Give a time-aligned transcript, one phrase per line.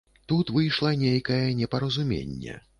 [0.31, 2.61] Тут выйшла нейкае непаразуменне.